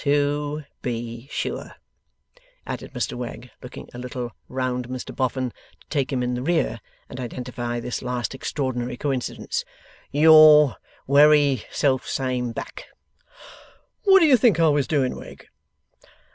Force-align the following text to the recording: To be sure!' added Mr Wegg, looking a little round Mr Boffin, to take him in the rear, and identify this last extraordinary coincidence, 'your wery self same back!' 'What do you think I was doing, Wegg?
To 0.07 0.63
be 0.81 1.27
sure!' 1.31 1.75
added 2.65 2.93
Mr 2.93 3.13
Wegg, 3.13 3.51
looking 3.61 3.87
a 3.93 3.99
little 3.99 4.31
round 4.49 4.87
Mr 4.89 5.15
Boffin, 5.15 5.51
to 5.79 5.87
take 5.91 6.11
him 6.11 6.23
in 6.23 6.33
the 6.33 6.41
rear, 6.41 6.79
and 7.07 7.19
identify 7.19 7.79
this 7.79 8.01
last 8.01 8.33
extraordinary 8.33 8.97
coincidence, 8.97 9.63
'your 10.09 10.77
wery 11.05 11.65
self 11.69 12.07
same 12.07 12.51
back!' 12.51 12.85
'What 14.05 14.21
do 14.21 14.25
you 14.25 14.37
think 14.37 14.59
I 14.59 14.69
was 14.69 14.87
doing, 14.87 15.15
Wegg? 15.15 15.45